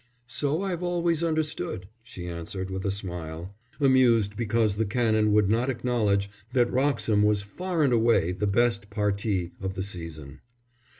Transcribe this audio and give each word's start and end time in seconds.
"So 0.25 0.63
I've 0.63 0.81
always 0.81 1.21
understood," 1.23 1.87
she 2.01 2.25
answered 2.27 2.71
with 2.71 2.87
a 2.87 2.89
smile, 2.89 3.53
amused 3.79 4.35
because 4.35 4.75
the 4.77 4.85
Canon 4.87 5.31
would 5.31 5.47
not 5.47 5.69
acknowledge 5.69 6.27
that 6.53 6.71
Wroxham 6.73 7.21
was 7.21 7.43
far 7.43 7.83
and 7.83 7.93
away 7.93 8.31
the 8.31 8.47
best 8.47 8.89
parti 8.89 9.51
of 9.61 9.75
the 9.75 9.83
season. 9.83 10.39